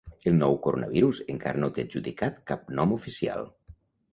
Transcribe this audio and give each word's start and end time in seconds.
El 0.29 0.37
nou 0.37 0.55
coronavirus 0.67 1.19
encara 1.33 1.61
no 1.65 1.69
té 1.75 1.85
adjudicat 1.87 2.41
cap 2.53 2.75
nom 2.81 2.97
oficial 2.97 3.45